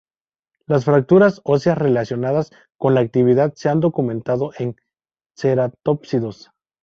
Las 0.65 0.85
fracturas 0.85 1.41
óseas 1.43 1.77
relacionadas 1.77 2.49
con 2.75 2.95
la 2.95 3.01
actividad 3.01 3.53
se 3.53 3.69
han 3.69 3.81
documentado 3.81 4.49
en 4.57 4.75
ceratópsidos. 5.37 6.49